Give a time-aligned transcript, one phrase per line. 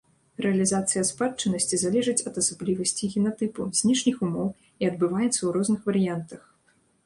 [0.43, 6.41] Рэалізацыя спадчыннасці залежыць ад асаблівасцей генатыпу, знешніх умоў і адбываецца ў розных варыянтах.